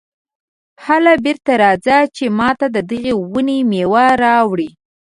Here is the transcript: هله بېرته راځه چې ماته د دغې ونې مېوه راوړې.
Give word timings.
هله 0.85 1.11
بېرته 1.25 1.51
راځه 1.63 1.97
چې 2.15 2.25
ماته 2.39 2.65
د 2.75 2.77
دغې 2.91 3.13
ونې 3.31 3.59
مېوه 3.69 4.05
راوړې. 4.23 4.69